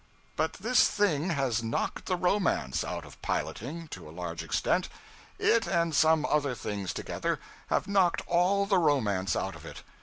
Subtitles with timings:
[0.35, 4.89] But this thing has knocked the romance out of piloting, to a large extent.
[5.37, 9.83] It, and some other things together, have knocked all the romance out of it.